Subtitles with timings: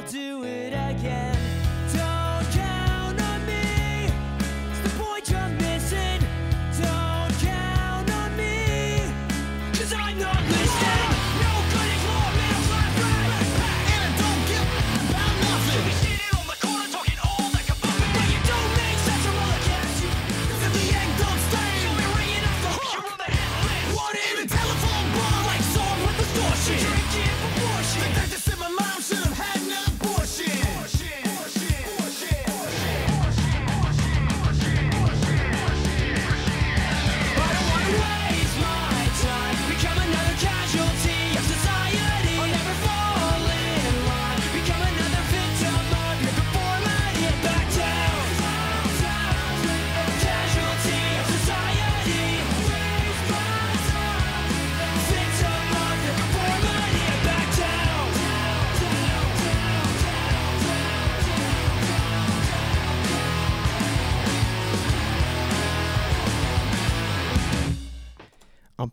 [0.00, 1.39] I'll do it again.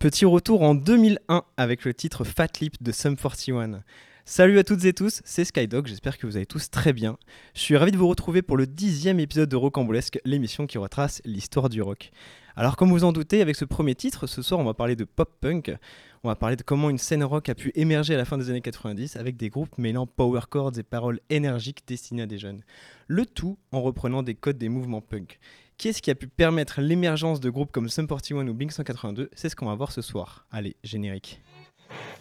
[0.10, 3.82] Petit retour en 2001 avec le titre Fat Lip de Sum 41.
[4.24, 7.18] Salut à toutes et tous, c'est Skydog, j'espère que vous allez tous très bien.
[7.54, 11.22] Je suis ravi de vous retrouver pour le dixième épisode de Rocambolesque, l'émission qui retrace
[11.26, 12.12] l'histoire du rock.
[12.56, 15.04] Alors comme vous en doutez, avec ce premier titre, ce soir on va parler de
[15.04, 15.76] pop-punk,
[16.24, 18.50] on va parler de comment une scène rock a pu émerger à la fin des
[18.50, 22.64] années 90 avec des groupes mêlant power chords et paroles énergiques destinées à des jeunes.
[23.08, 25.38] Le tout en reprenant des codes des mouvements punk.
[25.78, 29.30] Qui est-ce qui a pu permettre l'émergence de groupes comme Sum 41 ou Blink 182
[29.36, 30.46] C'est ce qu'on va voir ce soir.
[30.52, 31.40] Allez, générique.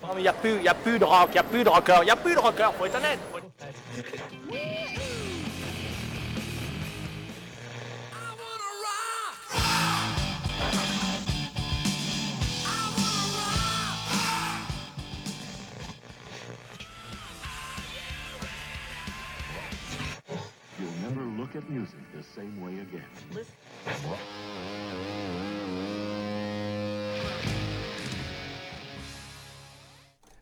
[0.03, 1.69] Non, mais il n'y a, plus- a plus de rock, il n'y a plus de
[1.69, 3.19] rocker, il n'y a plus de rocker, faut être honnête.
[3.33, 5.16] faut être-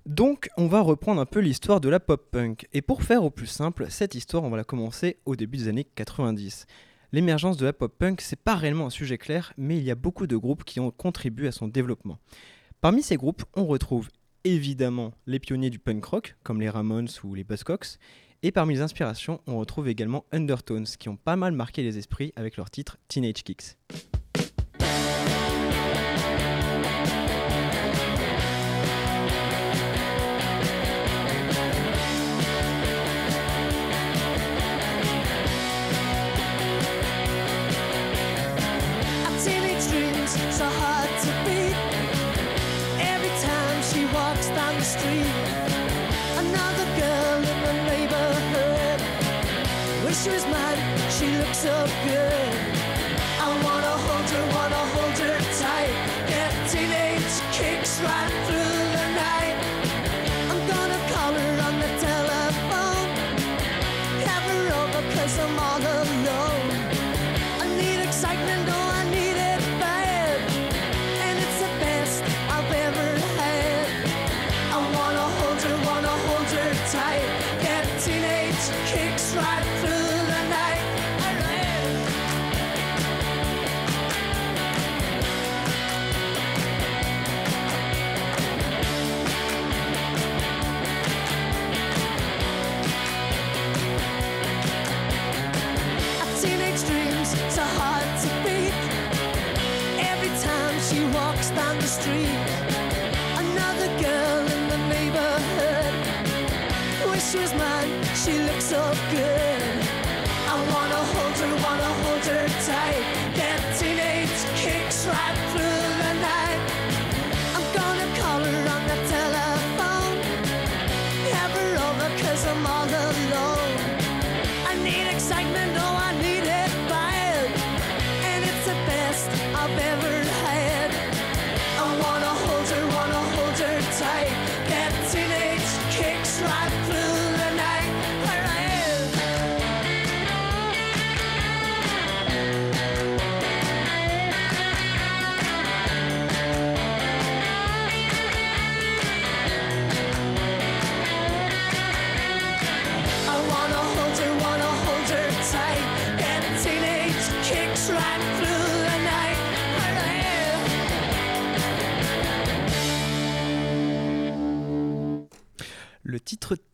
[0.07, 2.69] Donc, on va reprendre un peu l'histoire de la pop-punk.
[2.73, 5.69] Et pour faire au plus simple, cette histoire, on va la commencer au début des
[5.69, 6.67] années 90.
[7.13, 10.27] L'émergence de la pop-punk, c'est pas réellement un sujet clair, mais il y a beaucoup
[10.27, 12.19] de groupes qui ont contribué à son développement.
[12.81, 14.11] Parmi ces groupes, on retrouve
[14.45, 17.99] évidemment les pionniers du punk rock, comme les Ramones ou les Buzzcocks,
[18.45, 22.35] et parmi les inspirations, on retrouve également Undertones, qui ont pas mal marqué les esprits
[22.37, 23.79] avec leur titre Teenage Kicks.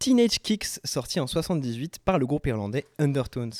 [0.00, 3.52] Teenage Kicks sorti en 78 par le groupe irlandais Undertones.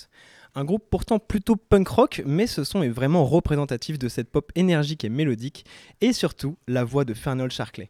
[0.57, 4.51] Un groupe pourtant plutôt punk rock, mais ce son est vraiment représentatif de cette pop
[4.57, 5.65] énergique et mélodique,
[6.01, 7.89] et surtout la voix de Fernald Sharkley.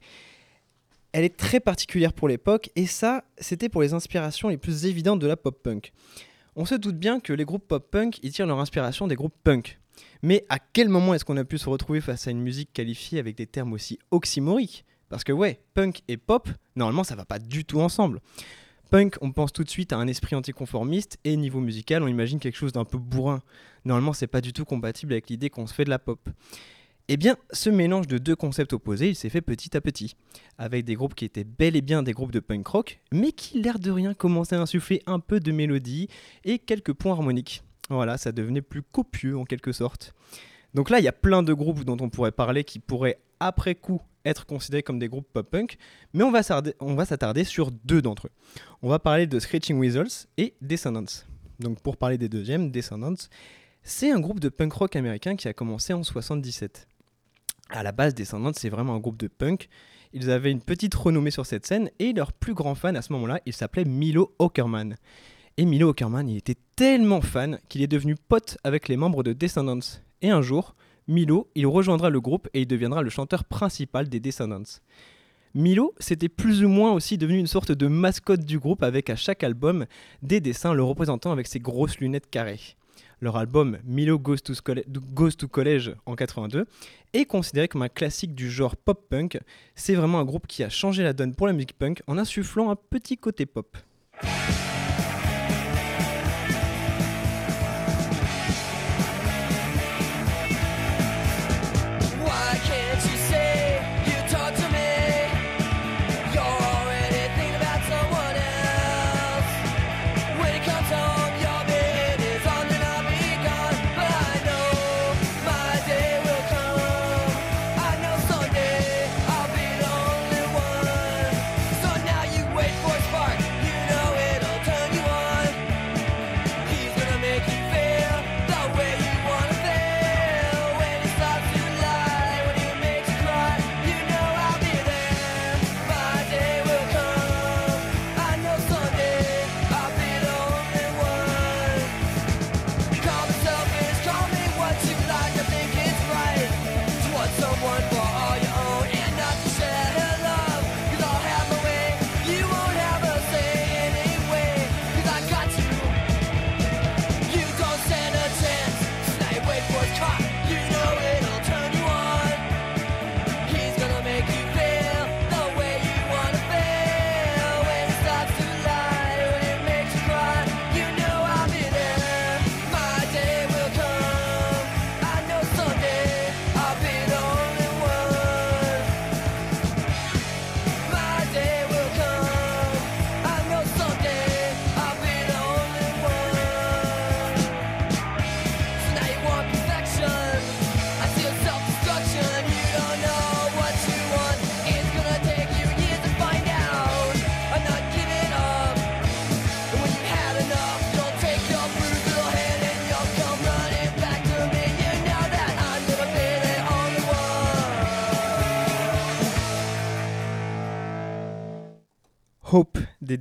[1.12, 5.20] Elle est très particulière pour l'époque, et ça, c'était pour les inspirations les plus évidentes
[5.20, 5.92] de la pop punk.
[6.54, 9.36] On se doute bien que les groupes pop punk y tirent leur inspiration des groupes
[9.42, 9.78] punk.
[10.22, 13.18] Mais à quel moment est-ce qu'on a pu se retrouver face à une musique qualifiée
[13.18, 14.84] avec des termes aussi oxymoriques?
[15.10, 18.20] Parce que ouais, punk et pop, normalement ça va pas du tout ensemble.
[18.90, 22.40] Punk, on pense tout de suite à un esprit anticonformiste et niveau musical, on imagine
[22.40, 23.40] quelque chose d'un peu bourrin.
[23.84, 26.28] Normalement, c'est pas du tout compatible avec l'idée qu'on se fait de la pop.
[27.06, 30.14] Eh bien, ce mélange de deux concepts opposés, il s'est fait petit à petit,
[30.58, 33.60] avec des groupes qui étaient bel et bien des groupes de punk rock, mais qui,
[33.60, 36.08] l'air de rien, commençaient à insuffler un peu de mélodie
[36.44, 37.62] et quelques points harmoniques.
[37.90, 40.14] Voilà, ça devenait plus copieux en quelque sorte.
[40.74, 43.74] Donc là, il y a plein de groupes dont on pourrait parler qui pourraient, après
[43.74, 45.76] coup, être considérés comme des groupes pop-punk,
[46.12, 48.30] mais on va s'attarder- sur deux d'entre eux.
[48.82, 51.24] On va parler de Screeching Weasels et Descendants.
[51.58, 53.14] Donc pour parler des deuxièmes, Descendants,
[53.82, 56.86] c'est un groupe de punk rock américain qui a commencé en 77.
[57.70, 59.68] À la base, Descendants, c'est vraiment un groupe de punk.
[60.12, 63.12] Ils avaient une petite renommée sur cette scène et leur plus grand fan à ce
[63.12, 64.96] moment-là, il s'appelait Milo Ockerman.
[65.56, 69.32] Et Milo Ockerman, il était tellement fan qu'il est devenu pote avec les membres de
[69.32, 69.78] Descendants.
[70.22, 70.74] Et un jour,
[71.08, 74.80] Milo, il rejoindra le groupe et il deviendra le chanteur principal des Descendants.
[75.54, 79.16] Milo, c'était plus ou moins aussi devenu une sorte de mascotte du groupe avec à
[79.16, 79.86] chaque album
[80.22, 82.76] des dessins le représentant avec ses grosses lunettes carrées.
[83.20, 86.66] Leur album Milo Goes to, College en 82
[87.12, 89.40] est considéré comme un classique du genre pop-punk.
[89.74, 92.70] C'est vraiment un groupe qui a changé la donne pour la musique punk en insufflant
[92.70, 93.76] un petit côté pop.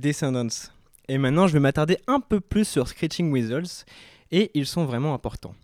[0.00, 0.70] Descendants.
[1.08, 3.84] Et maintenant, je vais m'attarder un peu plus sur Screeching Weasels,
[4.30, 5.54] et ils sont vraiment importants.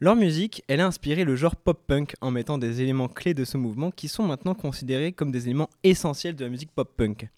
[0.00, 3.58] Leur musique, elle a inspiré le genre pop-punk en mettant des éléments clés de ce
[3.58, 7.28] mouvement qui sont maintenant considérés comme des éléments essentiels de la musique pop-punk.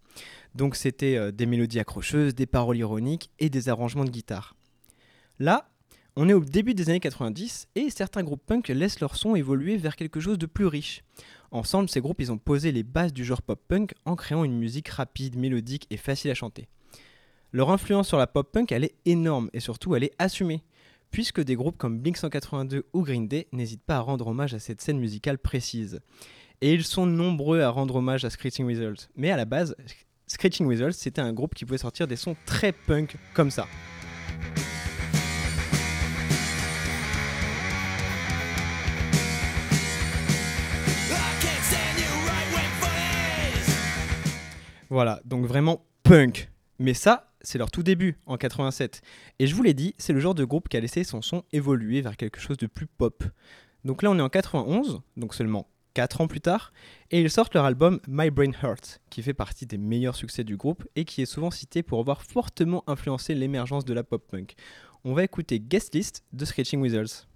[0.54, 4.54] Donc c'était euh, des mélodies accrocheuses, des paroles ironiques et des arrangements de guitare.
[5.40, 5.68] Là,
[6.14, 9.76] on est au début des années 90 et certains groupes punk laissent leur son évoluer
[9.76, 11.02] vers quelque chose de plus riche.
[11.54, 15.36] Ensemble, ces groupes ont posé les bases du genre pop-punk en créant une musique rapide,
[15.36, 16.66] mélodique et facile à chanter.
[17.52, 20.64] Leur influence sur la pop-punk, elle est énorme et surtout elle est assumée,
[21.12, 24.80] puisque des groupes comme Blink-182 ou Green Day n'hésitent pas à rendre hommage à cette
[24.80, 26.00] scène musicale précise.
[26.60, 29.08] Et ils sont nombreux à rendre hommage à Screeching Weasels.
[29.14, 29.76] Mais à la base,
[30.26, 33.68] Screeching Weasels, c'était un groupe qui pouvait sortir des sons très punk comme ça.
[44.94, 46.52] Voilà, donc vraiment punk.
[46.78, 49.02] Mais ça, c'est leur tout début, en 87.
[49.40, 51.42] Et je vous l'ai dit, c'est le genre de groupe qui a laissé son son
[51.50, 53.24] évoluer vers quelque chose de plus pop.
[53.84, 56.72] Donc là, on est en 91, donc seulement 4 ans plus tard,
[57.10, 60.56] et ils sortent leur album My Brain Hurt, qui fait partie des meilleurs succès du
[60.56, 64.54] groupe et qui est souvent cité pour avoir fortement influencé l'émergence de la pop punk.
[65.02, 67.26] On va écouter Guest List de Screeching Wizards.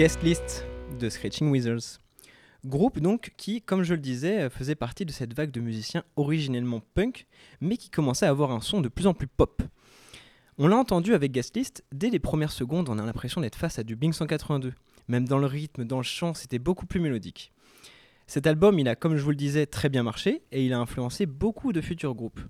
[0.00, 0.64] Guest List
[0.98, 1.98] de Screeching Wizards.
[2.64, 6.04] Groupe donc qui, comme je le disais, euh, faisait partie de cette vague de musiciens
[6.16, 7.26] originellement punk,
[7.60, 9.62] mais qui commençait à avoir un son de plus en plus pop.
[10.56, 13.78] On l'a entendu avec Guest List, dès les premières secondes, on a l'impression d'être face
[13.78, 14.72] à du Blink 182.
[15.08, 17.52] Même dans le rythme, dans le chant, c'était beaucoup plus mélodique.
[18.26, 20.78] Cet album, il a, comme je vous le disais, très bien marché et il a
[20.78, 22.40] influencé beaucoup de futurs groupes.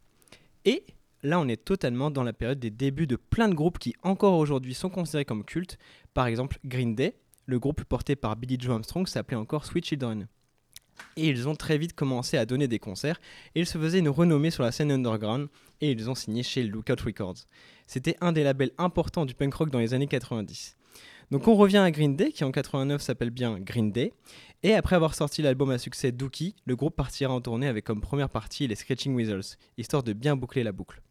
[0.65, 0.85] Et
[1.25, 4.39] là, on est totalement dans la période des débuts de plein de groupes qui, encore
[4.39, 5.79] aujourd'hui, sont considérés comme cultes.
[6.15, 7.17] Par exemple, Green Day,
[7.51, 10.29] le groupe porté par Billy Joe Armstrong s'appelait encore Sweet Children.
[11.17, 13.21] Et ils ont très vite commencé à donner des concerts
[13.55, 15.49] et ils se faisaient une renommée sur la scène underground
[15.81, 17.39] et ils ont signé chez Lookout Records.
[17.89, 20.77] C'était un des labels importants du punk rock dans les années 90.
[21.33, 24.13] Donc on revient à Green Day qui en 89 s'appelle bien Green Day
[24.63, 28.01] et après avoir sorti l'album à succès Dookie, le groupe partira en tournée avec comme
[28.01, 31.03] première partie les Screeching Wizards, histoire de bien boucler la boucle.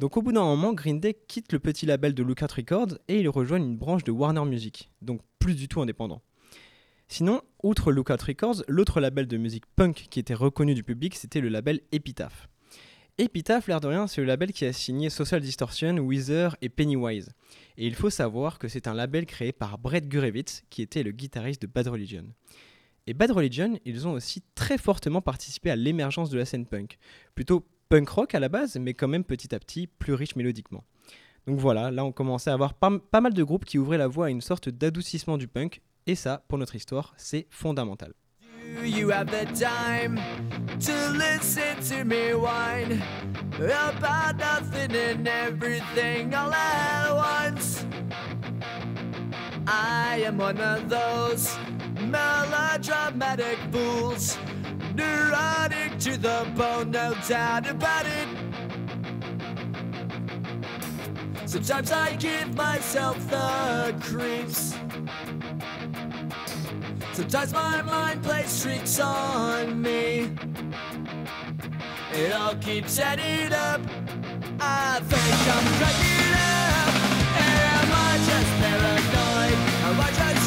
[0.00, 3.20] Donc au bout d'un moment, Green Day quitte le petit label de Lookout Records et
[3.20, 6.22] ils rejoignent une branche de Warner Music, donc plus du tout indépendant.
[7.06, 11.42] Sinon, outre Lookout Records, l'autre label de musique punk qui était reconnu du public, c'était
[11.42, 12.48] le label Epitaph.
[13.18, 17.28] Epitaph, l'air de rien, c'est le label qui a signé Social Distortion, Weezer et Pennywise.
[17.76, 21.10] Et il faut savoir que c'est un label créé par Brett Gurewitz, qui était le
[21.10, 22.24] guitariste de Bad Religion.
[23.06, 26.96] Et Bad Religion, ils ont aussi très fortement participé à l'émergence de la scène punk.
[27.34, 30.84] Plutôt punk rock à la base, mais quand même petit à petit plus riche mélodiquement.
[31.46, 34.26] Donc voilà, là on commençait à avoir pas, mal de groupes qui ouvraient la voie
[34.26, 38.14] à une sorte d'adoucissement du punk, et ça, pour notre histoire, c'est fondamental.
[54.94, 58.28] Neurotic to the bone, no doubt about it.
[61.46, 64.76] Sometimes I give myself the creeps.
[67.12, 70.30] Sometimes my mind plays tricks on me.
[72.12, 73.80] It all keeps adding up.
[74.60, 76.94] I think I'm cracking up.
[77.40, 79.58] Am I just paranoid?
[79.86, 80.42] Am I just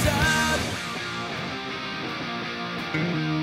[3.23, 3.42] stuck?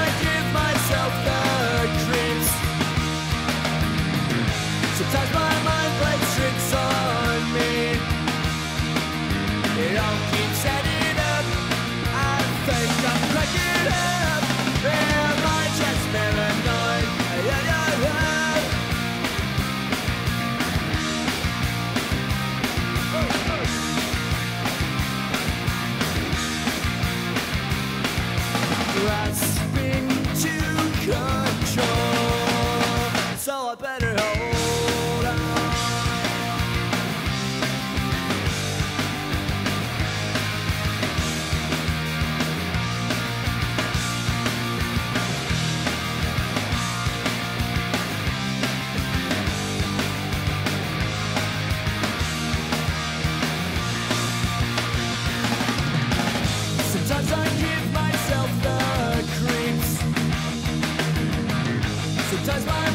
[62.43, 62.90] Sometimes my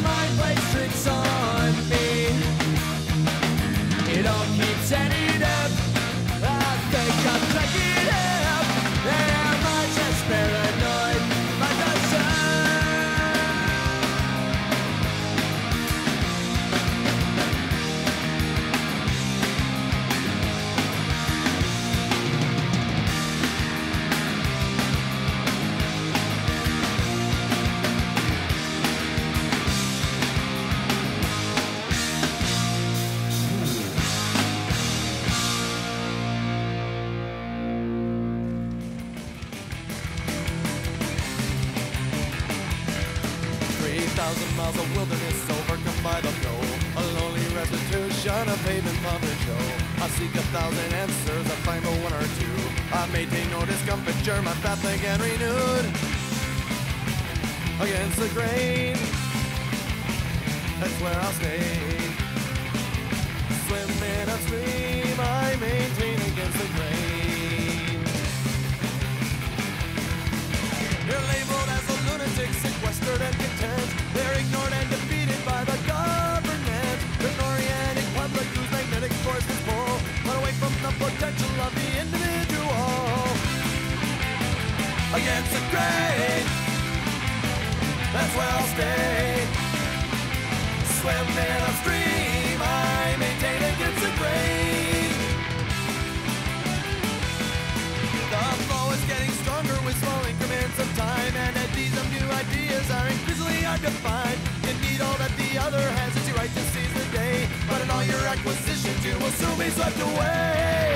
[109.27, 110.95] will soon be swept away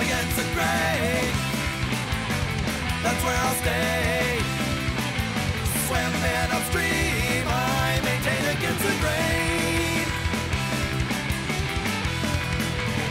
[0.00, 1.28] against the grain.
[3.04, 4.40] That's where I'll stay.
[5.84, 10.08] Swimming upstream, I maintain against the grain.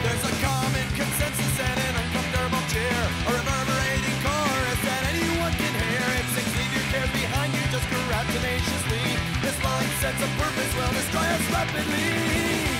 [0.01, 3.01] There's a common consensus and an uncomfortable cheer.
[3.29, 6.05] A reverberating chorus that anyone can hear.
[6.17, 9.05] It sings leave your cares behind you, just grab tenaciously.
[9.45, 12.72] This long sense of purpose will destroy us rapidly.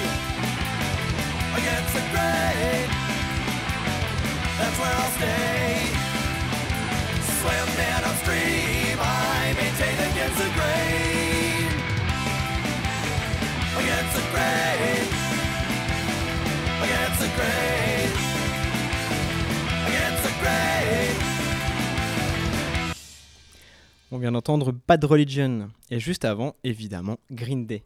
[24.13, 25.69] On vient d'entendre Bad Religion.
[25.89, 27.81] Et juste avant, évidemment, Green Day.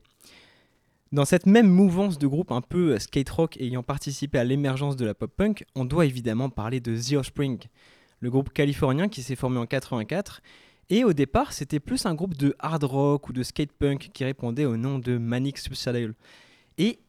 [1.14, 4.98] Dans cette même mouvance de groupe un peu euh, skate rock ayant participé à l'émergence
[4.98, 7.60] de la pop punk, on doit évidemment parler de The Offspring,
[8.20, 10.42] le groupe californien qui s'est formé en 84.
[10.90, 14.26] Et au départ, c'était plus un groupe de hard rock ou de skate punk qui
[14.26, 16.14] répondait au nom de Manic Suicidal.
[16.78, 17.00] Et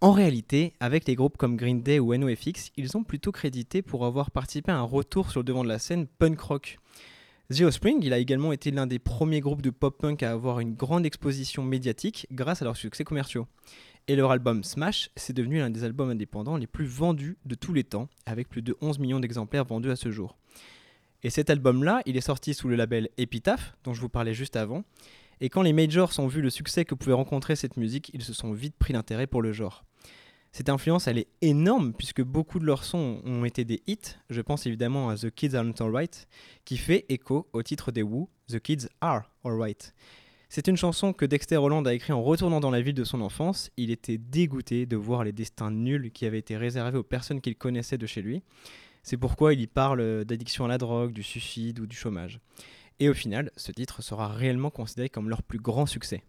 [0.00, 4.06] en réalité, avec les groupes comme Green Day ou NoFX, ils ont plutôt crédité pour
[4.06, 6.78] avoir participé à un retour sur le devant de la scène punk rock.
[7.52, 10.74] The Offspring, il a également été l'un des premiers groupes de pop-punk à avoir une
[10.74, 13.46] grande exposition médiatique grâce à leurs succès commerciaux.
[14.08, 17.74] Et leur album Smash, c'est devenu l'un des albums indépendants les plus vendus de tous
[17.74, 20.38] les temps, avec plus de 11 millions d'exemplaires vendus à ce jour.
[21.22, 24.56] Et cet album-là, il est sorti sous le label Epitaph, dont je vous parlais juste
[24.56, 24.82] avant.
[25.42, 28.32] Et quand les majors ont vu le succès que pouvait rencontrer cette musique, ils se
[28.32, 29.84] sont vite pris l'intérêt pour le genre.
[30.54, 34.14] Cette influence, elle est énorme puisque beaucoup de leurs sons ont été des hits.
[34.30, 36.28] Je pense évidemment à The Kids Aren't Alright,
[36.64, 39.92] qui fait écho au titre des Who, The Kids Are Alright.
[40.48, 43.20] C'est une chanson que Dexter Holland a écrite en retournant dans la ville de son
[43.20, 43.72] enfance.
[43.76, 47.56] Il était dégoûté de voir les destins nuls qui avaient été réservés aux personnes qu'il
[47.56, 48.44] connaissait de chez lui.
[49.02, 52.38] C'est pourquoi il y parle d'addiction à la drogue, du suicide ou du chômage.
[53.00, 56.22] Et au final, ce titre sera réellement considéré comme leur plus grand succès.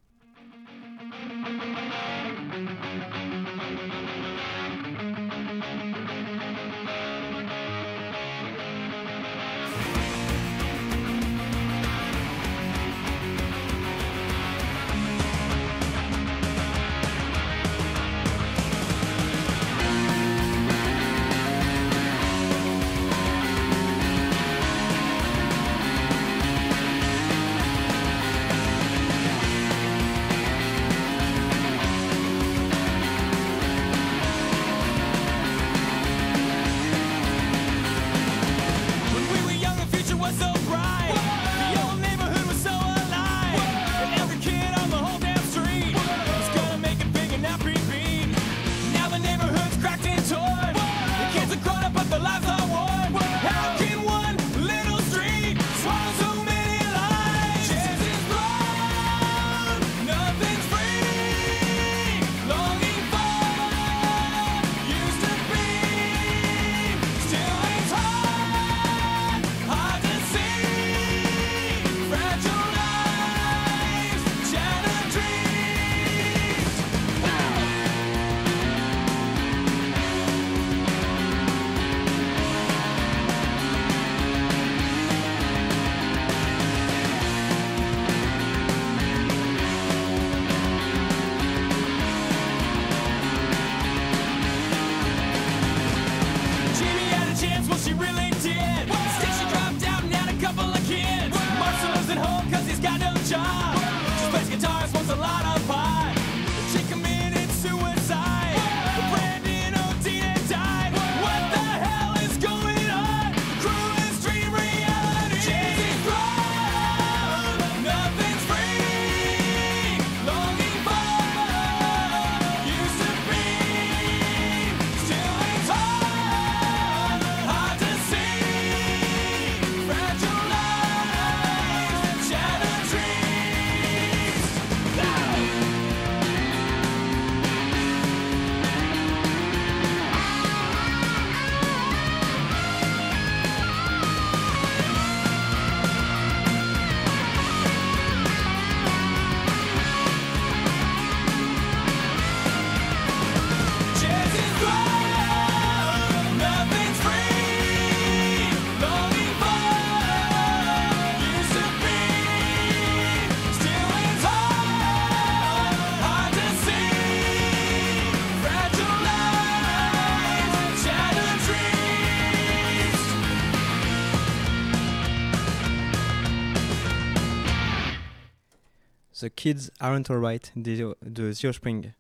[179.46, 180.96] Kids Aren't Alright de
[181.32, 181.92] The Offspring.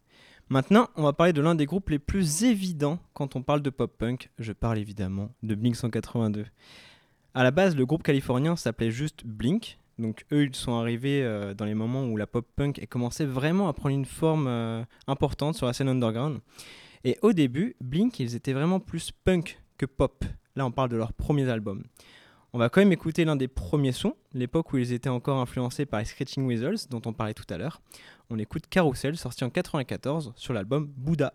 [0.50, 3.70] Maintenant, on va parler de l'un des groupes les plus évidents quand on parle de
[3.70, 4.32] pop-punk.
[4.40, 6.48] Je parle évidemment de Blink 182.
[7.36, 9.78] À la base, le groupe californien s'appelait juste Blink.
[10.00, 13.68] Donc eux, ils sont arrivés euh, dans les moments où la pop-punk a commencé vraiment
[13.68, 16.40] à prendre une forme euh, importante sur la scène underground.
[17.04, 20.26] Et au début, Blink, ils étaient vraiment plus punk que pop.
[20.56, 21.84] Là, on parle de leur premier album.
[22.56, 25.86] On va quand même écouter l'un des premiers sons, l'époque où ils étaient encore influencés
[25.86, 27.82] par les Screeching Weasels, dont on parlait tout à l'heure.
[28.30, 31.34] On écoute Carousel, sorti en 94 sur l'album Bouddha.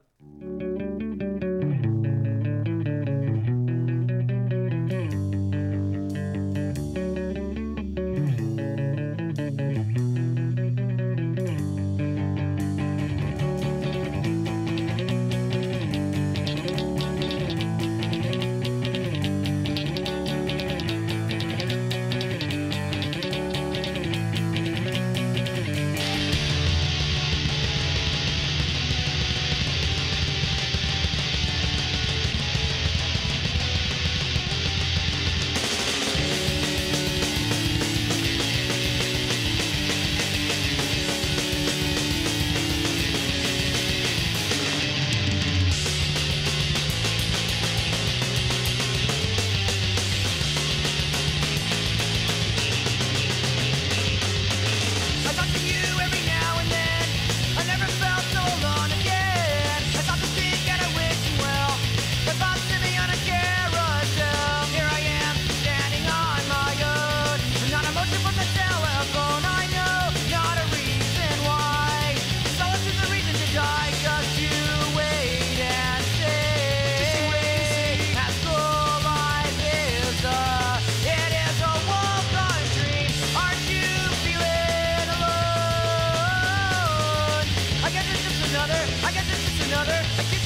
[89.83, 90.40] Another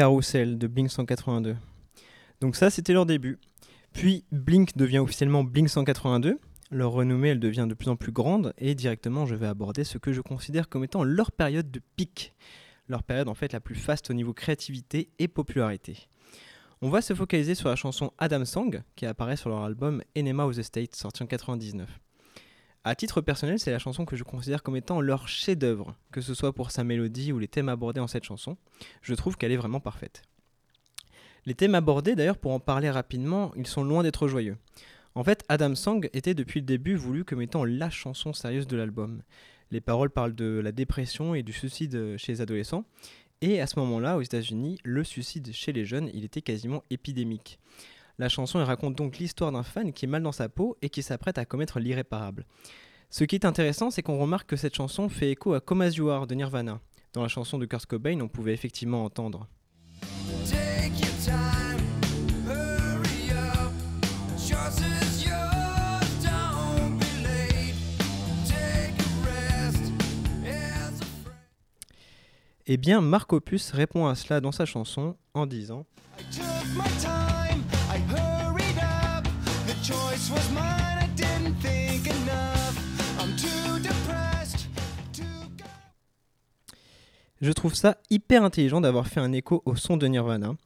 [0.00, 1.56] Carousel de Blink 182.
[2.40, 3.38] Donc ça, c'était leur début.
[3.92, 6.38] Puis Blink devient officiellement Blink 182.
[6.70, 9.98] Leur renommée, elle devient de plus en plus grande et directement, je vais aborder ce
[9.98, 12.32] que je considère comme étant leur période de pic.
[12.88, 16.08] Leur période en fait la plus faste au niveau créativité et popularité.
[16.80, 20.46] On va se focaliser sur la chanson Adam Song qui apparaît sur leur album Enema
[20.46, 22.00] of the State sorti en 99.
[22.82, 26.32] À titre personnel, c'est la chanson que je considère comme étant leur chef-d'œuvre, que ce
[26.32, 28.56] soit pour sa mélodie ou les thèmes abordés en cette chanson.
[29.02, 30.22] Je trouve qu'elle est vraiment parfaite.
[31.44, 34.56] Les thèmes abordés, d'ailleurs, pour en parler rapidement, ils sont loin d'être joyeux.
[35.14, 38.76] En fait, Adam Song était depuis le début voulu comme étant la chanson sérieuse de
[38.76, 39.22] l'album.
[39.70, 42.84] Les paroles parlent de la dépression et du suicide chez les adolescents.
[43.42, 47.58] Et à ce moment-là, aux États-Unis, le suicide chez les jeunes, il était quasiment épidémique.
[48.20, 51.02] La chanson raconte donc l'histoire d'un fan qui est mal dans sa peau et qui
[51.02, 52.44] s'apprête à commettre l'irréparable.
[53.08, 55.96] Ce qui est intéressant, c'est qu'on remarque que cette chanson fait écho à Come As
[55.96, 56.80] You Are de Nirvana.
[57.14, 59.48] Dans la chanson de Kurt Cobain, on pouvait effectivement entendre.
[60.44, 61.80] Take your time,
[72.66, 75.86] Eh bien, Marc Opus répond à cela dans sa chanson en disant
[87.40, 90.56] Je trouve ça hyper intelligent d'avoir fait un écho au son de Nirvana.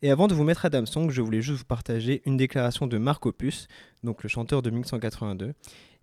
[0.00, 2.96] Et avant de vous mettre Adam Song, je voulais juste vous partager une déclaration de
[2.96, 3.68] Marc Opus,
[4.02, 5.52] donc le chanteur de 1182.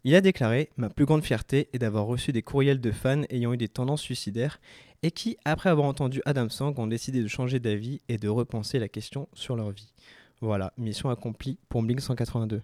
[0.04, 3.54] Il a déclaré Ma plus grande fierté est d'avoir reçu des courriels de fans ayant
[3.54, 4.60] eu des tendances suicidaires
[5.02, 6.47] et qui, après avoir entendu Adam
[6.78, 9.91] ont décidé de changer d'avis et de repenser la question sur leur vie.
[10.39, 12.62] Voilà, mission accomplie pour Blink 182.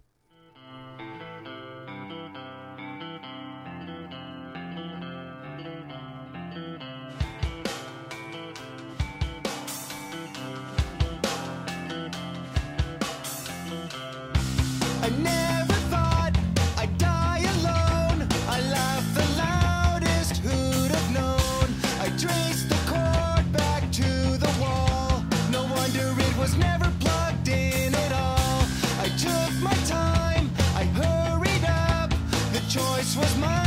[33.17, 33.66] Was mine,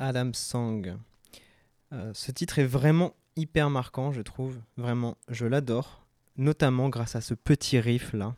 [0.00, 0.96] Adam Song.
[1.92, 4.58] Euh, ce titre est vraiment hyper marquant, je trouve.
[4.78, 6.06] Vraiment, je l'adore.
[6.38, 8.34] Notamment grâce à ce petit riff là.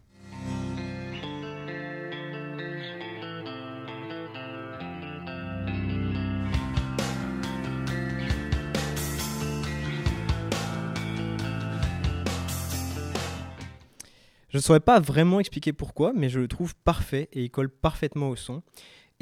[14.49, 17.71] Je ne saurais pas vraiment expliquer pourquoi, mais je le trouve parfait et il colle
[17.71, 18.63] parfaitement au son.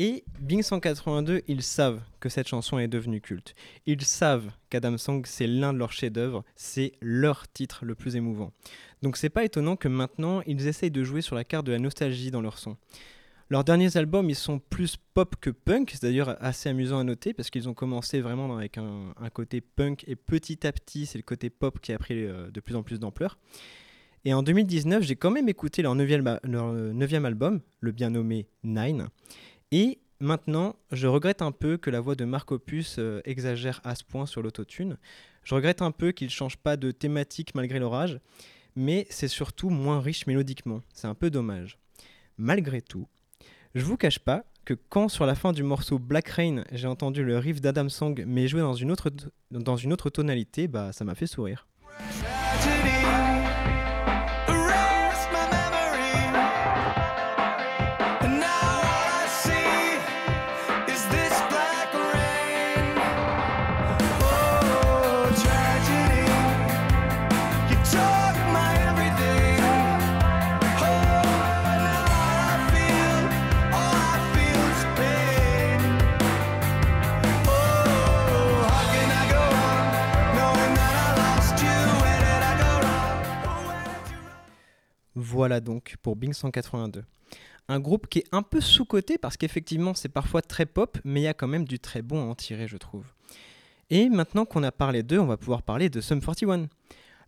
[0.02, 3.54] Et Bing 182, ils savent que cette chanson est devenue culte.
[3.84, 8.50] Ils savent qu'Adam Song, c'est l'un de leurs chefs-d'œuvre, c'est leur titre le plus émouvant.
[9.02, 11.78] Donc c'est pas étonnant que maintenant, ils essayent de jouer sur la carte de la
[11.78, 12.78] nostalgie dans leur son.
[13.50, 17.34] Leurs derniers albums, ils sont plus pop que punk, c'est d'ailleurs assez amusant à noter
[17.34, 21.18] parce qu'ils ont commencé vraiment avec un, un côté punk et petit à petit, c'est
[21.18, 23.36] le côté pop qui a pris euh, de plus en plus d'ampleur.
[24.24, 28.48] Et en 2019, j'ai quand même écouté leur neuvième, leur neuvième album, le bien nommé
[28.64, 29.08] Nine.
[29.72, 33.94] Et maintenant, je regrette un peu que la voix de Marc Opus euh, exagère à
[33.94, 34.98] ce point sur l'autotune.
[35.44, 38.20] Je regrette un peu qu'il change pas de thématique malgré l'orage,
[38.74, 40.82] mais c'est surtout moins riche mélodiquement.
[40.92, 41.78] C'est un peu dommage.
[42.36, 43.06] Malgré tout,
[43.74, 47.24] je vous cache pas que quand sur la fin du morceau Black Rain, j'ai entendu
[47.24, 49.10] le riff d'Adam Song mais joué dans une autre,
[49.50, 51.66] dans une autre tonalité, bah ça m'a fait sourire.
[85.40, 87.02] Voilà donc pour Bing 182.
[87.68, 91.24] Un groupe qui est un peu sous-coté parce qu'effectivement c'est parfois très pop, mais il
[91.24, 93.06] y a quand même du très bon à en tirer, je trouve.
[93.88, 96.68] Et maintenant qu'on a parlé d'eux, on va pouvoir parler de Sum 41,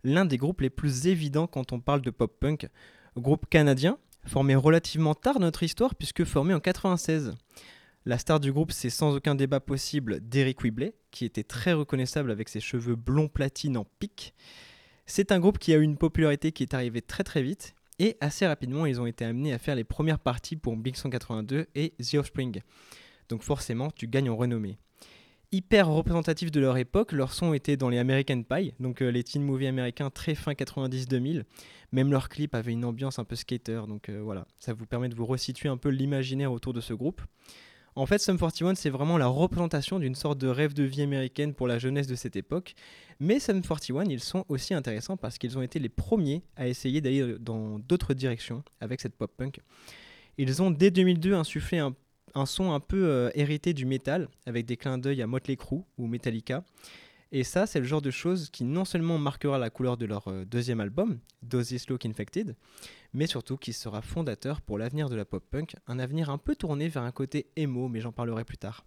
[0.03, 2.69] l'un des groupes les plus évidents quand on parle de pop-punk.
[3.17, 3.97] Groupe canadien,
[4.27, 7.33] formé relativement tard dans notre histoire puisque formé en 96.
[8.05, 12.29] La star du groupe, c'est sans aucun débat possible Derek Whibley, qui était très reconnaissable
[12.29, 14.35] avec ses cheveux blonds platine en pique.
[15.07, 18.17] C'est un groupe qui a eu une popularité qui est arrivée très très vite et
[18.19, 21.91] assez rapidement ils ont été amenés à faire les premières parties pour Big 182 et
[21.91, 22.59] The Offspring.
[23.29, 24.77] Donc forcément tu gagnes en renommée.
[25.53, 29.23] Hyper représentatif de leur époque, leur son était dans les American Pie, donc euh, les
[29.23, 31.43] teen movies américains très fin 90-2000.
[31.91, 35.09] Même leur clip avait une ambiance un peu skater, donc euh, voilà, ça vous permet
[35.09, 37.21] de vous resituer un peu l'imaginaire autour de ce groupe.
[37.95, 41.53] En fait, Sum 41, c'est vraiment la représentation d'une sorte de rêve de vie américaine
[41.53, 42.73] pour la jeunesse de cette époque.
[43.19, 47.01] Mais Sum 41, ils sont aussi intéressants parce qu'ils ont été les premiers à essayer
[47.01, 49.59] d'aller dans d'autres directions avec cette pop punk.
[50.37, 51.95] Ils ont dès 2002 insufflé un,
[52.47, 56.07] son un peu euh, hérité du métal, avec des clins d'œil à Motley Crue ou
[56.07, 56.63] Metallica.
[57.35, 60.27] Et ça, c'est le genre de choses qui non seulement marquera la couleur de leur
[60.27, 62.55] euh, deuxième album, Dosis Look Infected,
[63.11, 66.55] mais surtout qui sera fondateur pour l'avenir de la pop punk, un avenir un peu
[66.55, 68.85] tourné vers un côté emo, mais j'en parlerai plus tard.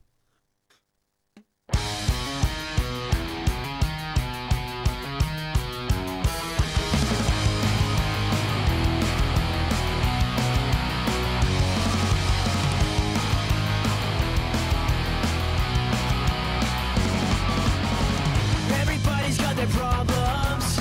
[19.70, 20.78] Problems.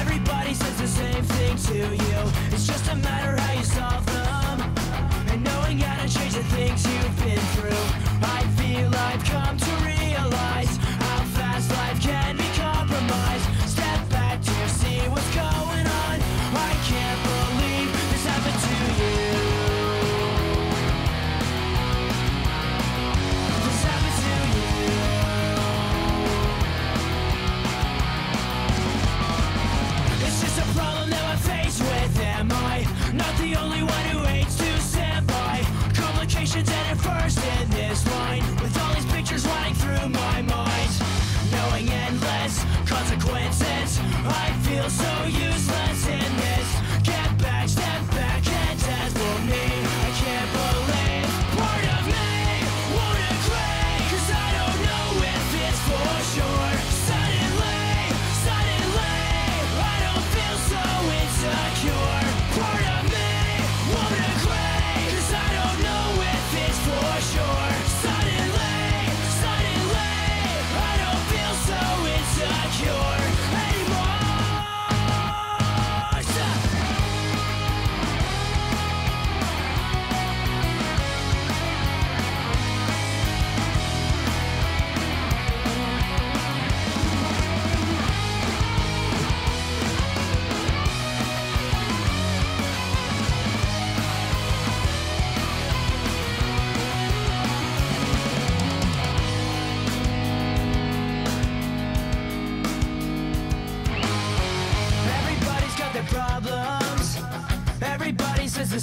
[0.00, 2.32] Everybody says the same thing to you.
[2.52, 3.39] It's just a matter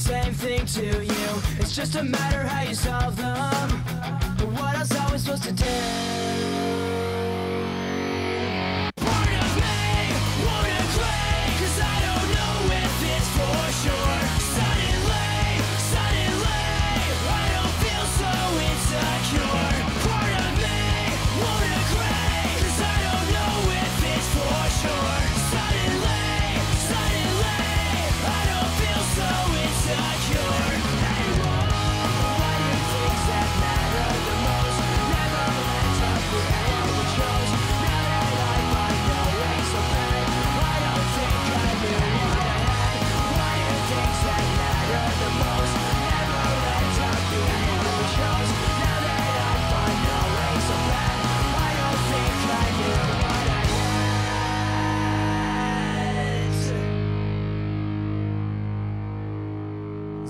[0.05, 1.29] everything to you.
[1.59, 3.83] It's just a matter how you solve them.
[4.37, 5.65] But what else are we supposed to do?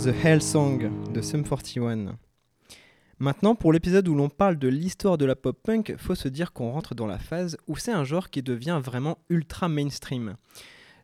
[0.08, 2.18] The Hell Song de Sum 41.
[3.20, 6.54] Maintenant, pour l'épisode où l'on parle de l'histoire de la pop punk, faut se dire
[6.54, 10.38] qu'on rentre dans la phase où c'est un genre qui devient vraiment ultra mainstream.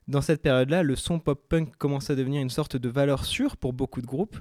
[0.07, 3.57] Dans cette période-là, le son pop punk commence à devenir une sorte de valeur sûre
[3.57, 4.37] pour beaucoup de groupes.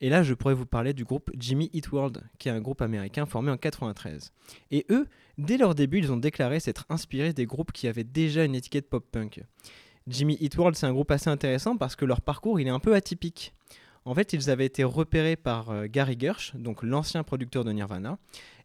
[0.00, 2.82] Et là, je pourrais vous parler du groupe Jimmy Eat World, qui est un groupe
[2.82, 4.32] américain formé en 93.
[4.72, 5.06] Et eux,
[5.38, 8.90] dès leur début, ils ont déclaré s'être inspirés des groupes qui avaient déjà une étiquette
[8.90, 9.44] pop punk.
[10.08, 12.80] Jimmy Eat World, c'est un groupe assez intéressant parce que leur parcours, il est un
[12.80, 13.54] peu atypique.
[14.04, 18.18] En fait, ils avaient été repérés par euh, Gary Gersh, donc l'ancien producteur de Nirvana,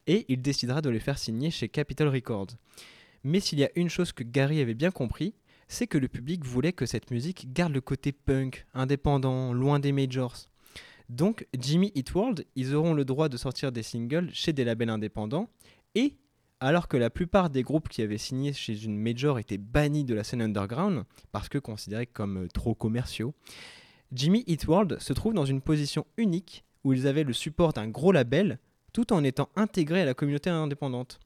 [0.08, 2.48] et il décidera de les faire signer chez Capitol Records.
[3.24, 5.36] Mais s'il y a une chose que Gary avait bien compris,
[5.68, 9.92] c'est que le public voulait que cette musique garde le côté punk, indépendant, loin des
[9.92, 10.50] majors.
[11.10, 14.90] Donc, Jimmy Eat World, ils auront le droit de sortir des singles chez des labels
[14.90, 15.50] indépendants,
[15.94, 16.18] et
[16.60, 20.16] alors que la plupart des groupes qui avaient signé chez une major étaient bannis de
[20.16, 23.36] la scène underground, parce que considérés comme euh, trop commerciaux,
[24.14, 27.89] Jimmy Eat World se trouve dans une position unique où ils avaient le support d'un
[27.89, 28.58] gros label
[28.93, 31.20] tout en étant intégrés à la communauté indépendante.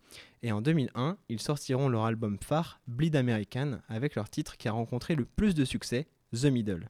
[0.44, 4.72] Et en 2001, ils sortiront leur album phare, Bleed American, avec leur titre qui a
[4.72, 6.90] rencontré le plus de succès, The Middle.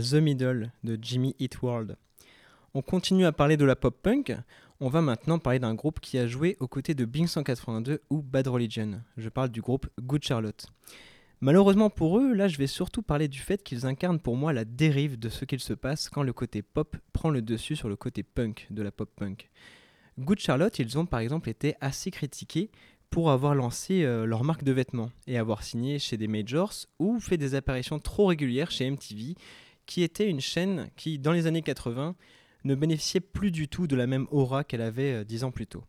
[0.00, 1.96] The Middle de Jimmy Eat World.
[2.72, 4.34] On continue à parler de la pop punk.
[4.80, 8.22] On va maintenant parler d'un groupe qui a joué aux côtés de Blink 182 ou
[8.22, 9.02] Bad Religion.
[9.18, 10.66] Je parle du groupe Good Charlotte.
[11.42, 14.64] Malheureusement pour eux, là je vais surtout parler du fait qu'ils incarnent pour moi la
[14.64, 17.96] dérive de ce qu'il se passe quand le côté pop prend le dessus sur le
[17.96, 19.50] côté punk de la pop punk.
[20.18, 22.70] Good Charlotte, ils ont par exemple été assez critiqués
[23.10, 27.18] pour avoir lancé euh, leur marque de vêtements et avoir signé chez des majors ou
[27.18, 29.34] fait des apparitions trop régulières chez MTV,
[29.90, 32.14] qui était une chaîne qui, dans les années 80,
[32.62, 35.66] ne bénéficiait plus du tout de la même aura qu'elle avait euh, dix ans plus
[35.66, 35.82] tôt.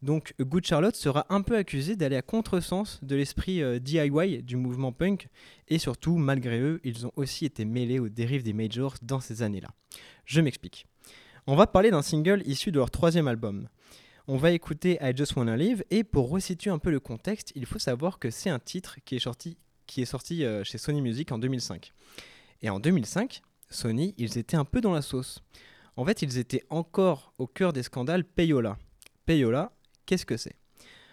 [0.00, 4.56] Donc Good Charlotte sera un peu accusé d'aller à contresens de l'esprit euh, DIY du
[4.56, 5.28] mouvement punk,
[5.68, 9.42] et surtout, malgré eux, ils ont aussi été mêlés aux dérives des majors dans ces
[9.42, 9.68] années-là.
[10.24, 10.86] Je m'explique.
[11.46, 13.68] On va parler d'un single issu de leur troisième album.
[14.28, 17.66] On va écouter I Just Wanna Live et pour resituer un peu le contexte, il
[17.66, 21.02] faut savoir que c'est un titre qui est sorti, qui est sorti euh, chez Sony
[21.02, 21.92] Music en 2005.
[22.66, 25.40] Et en 2005, Sony, ils étaient un peu dans la sauce.
[25.94, 28.76] En fait, ils étaient encore au cœur des scandales Payola.
[29.24, 29.70] Payola,
[30.04, 30.56] qu'est-ce que c'est?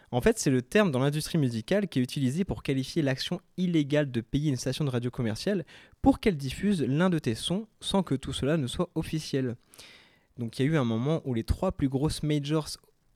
[0.10, 4.10] En fait, c'est le terme dans l'industrie musicale qui est utilisé pour qualifier l'action illégale
[4.10, 5.64] de payer une station de radio commerciale
[6.02, 9.56] pour qu'elle diffuse l'un de tes sons sans que tout cela ne soit officiel.
[10.40, 12.70] Donc il y a eu un moment où les trois plus grosses majors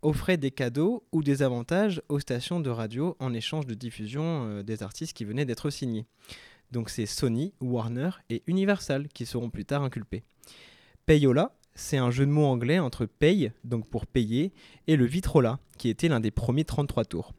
[0.04, 4.62] offraient des cadeaux ou des avantages aux stations de radio en échange de diffusion euh,
[4.62, 6.06] des artistes qui venaient d'être signés.
[6.72, 10.24] Donc c'est Sony, Warner et Universal qui seront plus tard inculpés.
[11.06, 14.52] Payola, c'est un jeu de mots anglais entre paye, donc pour payer,
[14.88, 17.34] et le Vitrola, qui était l'un des premiers 33 tours.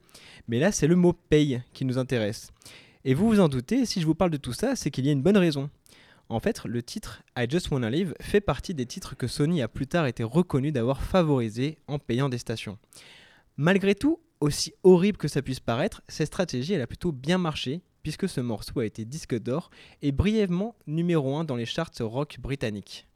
[0.47, 2.51] Mais là, c'est le mot paye qui nous intéresse.
[3.05, 5.09] Et vous vous en doutez, si je vous parle de tout ça, c'est qu'il y
[5.09, 5.71] a une bonne raison.
[6.31, 9.69] En fait, le titre I Just Wanna Live fait partie des titres que Sony a
[9.69, 12.79] plus tard été reconnu d'avoir favorisés en payant des stations.
[13.57, 17.81] Malgré tout, aussi horrible que ça puisse paraître, cette stratégie elle a plutôt bien marché
[18.03, 19.71] puisque ce morceau a été disque d'or
[20.03, 23.07] et brièvement numéro 1 dans les charts rock britanniques.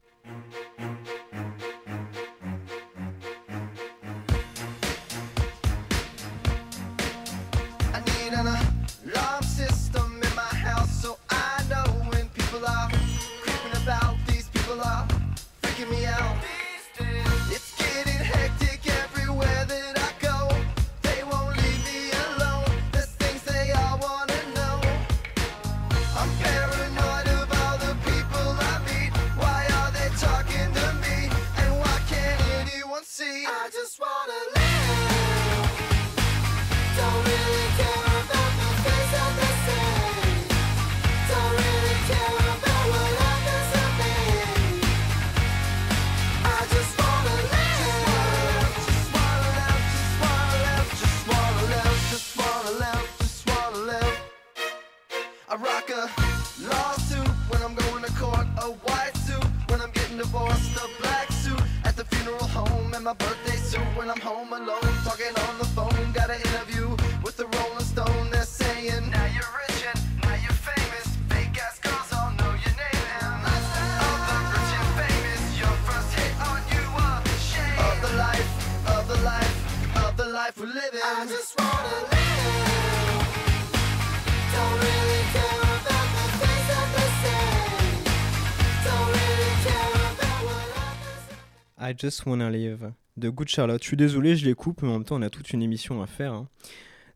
[92.03, 93.81] Just Wanna Live de Good Charlotte.
[93.81, 96.01] Je suis désolé, je les coupe, mais en même temps, on a toute une émission
[96.01, 96.33] à faire.
[96.33, 96.49] hein.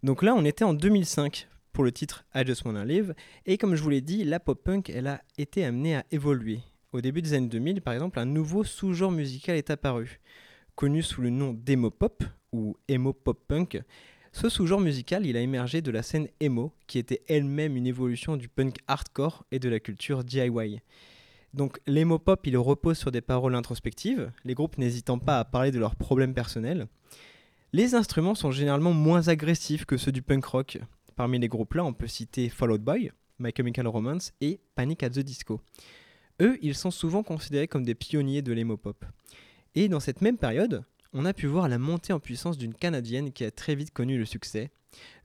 [0.02, 3.14] Donc là, on était en 2005 pour le titre I Just Wanna Live.
[3.46, 6.62] Et comme je vous l'ai dit, la pop punk, elle a été amenée à évoluer.
[6.94, 10.22] Au début des années 2000, par exemple, un nouveau sous-genre musical est apparu.
[10.76, 12.24] Connu sous le nom d'emo pop
[12.54, 13.82] ou emo pop punk,
[14.32, 18.38] ce sous-genre musical, il a émergé de la scène emo, qui était elle-même une évolution
[18.38, 20.80] du punk hardcore et de la culture DIY.
[21.58, 25.80] Donc l'emo il repose sur des paroles introspectives, les groupes n'hésitant pas à parler de
[25.80, 26.88] leurs problèmes personnels.
[27.74, 30.78] Les instruments sont généralement moins agressifs que ceux du punk rock.
[31.16, 35.02] Parmi les groupes là, on peut citer Fall Out Boy, My Chemical Romance et Panic
[35.02, 35.60] at the Disco.
[36.44, 39.04] Eux, ils sont souvent considérés comme des pionniers de l'emo pop.
[39.74, 43.34] Et dans cette même période, on a pu voir la montée en puissance d'une Canadienne
[43.34, 44.70] qui a très vite connu le succès.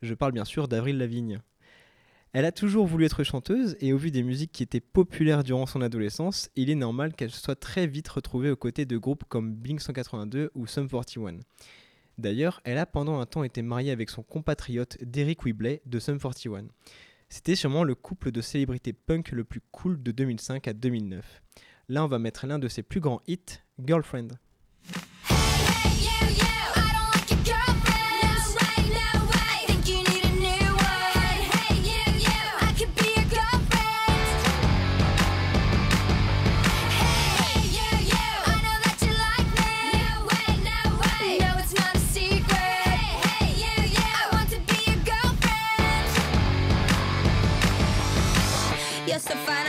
[0.01, 1.43] Je parle bien sûr d'Avril Lavigne.
[2.33, 5.67] Elle a toujours voulu être chanteuse et au vu des musiques qui étaient populaires durant
[5.67, 9.55] son adolescence, il est normal qu'elle soit très vite retrouvée aux côtés de groupes comme
[9.55, 11.41] Blink 182 ou Sum 41.
[12.17, 16.19] D'ailleurs, elle a pendant un temps été mariée avec son compatriote Derek Whibley de Sum
[16.19, 16.69] 41.
[17.29, 21.43] C'était sûrement le couple de célébrités punk le plus cool de 2005 à 2009.
[21.91, 24.29] Là, on va mettre l'un de ses plus grands hits, Girlfriend.
[49.25, 49.62] justify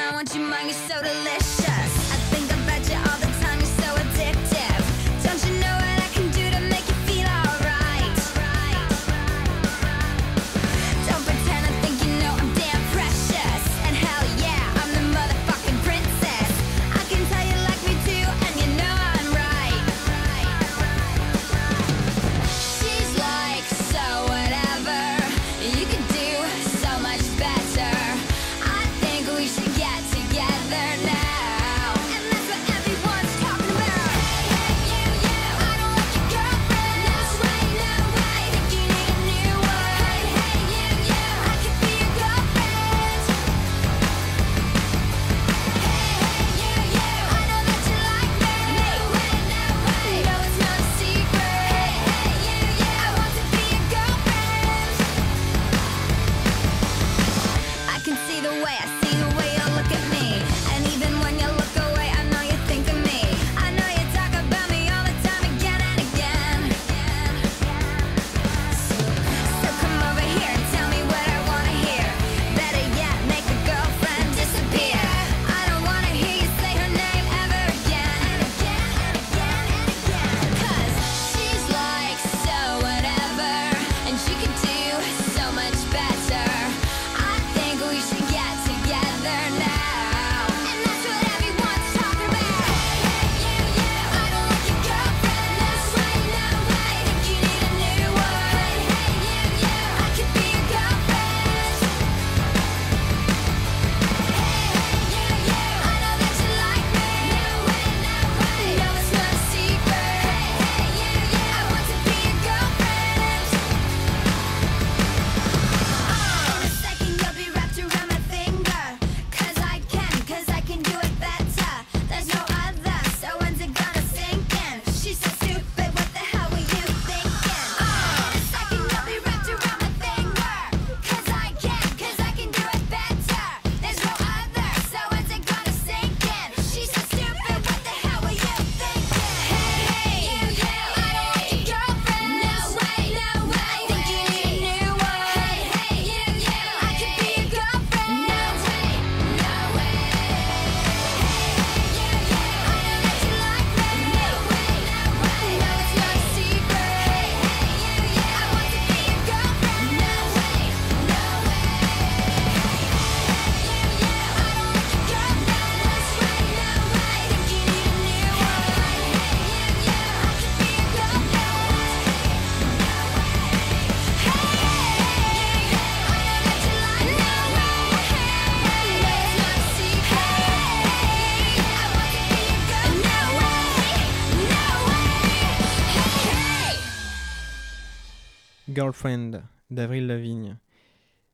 [189.70, 190.58] d'Avril Lavigne.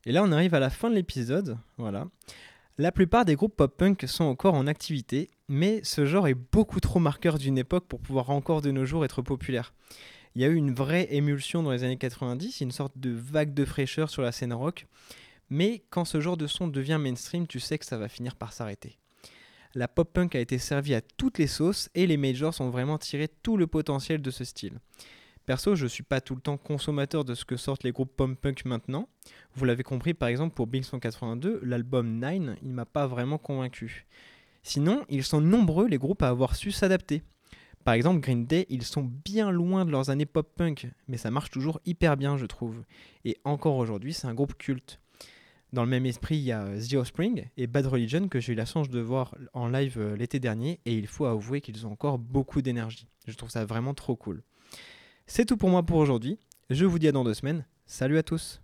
[0.05, 1.57] Et là, on arrive à la fin de l'épisode.
[1.77, 2.07] Voilà.
[2.79, 6.99] La plupart des groupes pop-punk sont encore en activité, mais ce genre est beaucoup trop
[6.99, 9.73] marqueur d'une époque pour pouvoir encore de nos jours être populaire.
[10.33, 13.53] Il y a eu une vraie émulsion dans les années 90, une sorte de vague
[13.53, 14.87] de fraîcheur sur la scène rock,
[15.49, 18.53] mais quand ce genre de son devient mainstream, tu sais que ça va finir par
[18.53, 18.97] s'arrêter.
[19.75, 23.27] La pop-punk a été servie à toutes les sauces et les majors ont vraiment tiré
[23.27, 24.79] tout le potentiel de ce style.
[25.49, 28.15] Perso, je ne suis pas tout le temps consommateur de ce que sortent les groupes
[28.15, 29.09] pop punk maintenant.
[29.55, 34.05] Vous l'avez compris, par exemple, pour Bing 182, l'album Nine, il m'a pas vraiment convaincu.
[34.61, 37.23] Sinon, ils sont nombreux les groupes à avoir su s'adapter.
[37.83, 41.49] Par exemple, Green Day, ils sont bien loin de leurs années pop-punk, mais ça marche
[41.49, 42.83] toujours hyper bien, je trouve.
[43.25, 44.99] Et encore aujourd'hui, c'est un groupe culte.
[45.73, 48.53] Dans le même esprit, il y a euh, The Offspring et Bad Religion que j'ai
[48.53, 51.87] eu la chance de voir en live euh, l'été dernier, et il faut avouer qu'ils
[51.87, 53.07] ont encore beaucoup d'énergie.
[53.27, 54.43] Je trouve ça vraiment trop cool.
[55.31, 56.39] C'est tout pour moi pour aujourd'hui.
[56.71, 57.63] Je vous dis à dans deux semaines.
[57.85, 58.63] Salut à tous.